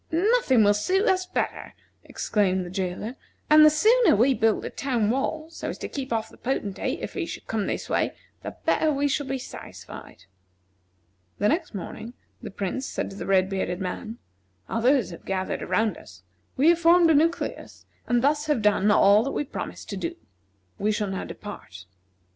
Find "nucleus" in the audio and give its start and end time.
17.13-17.85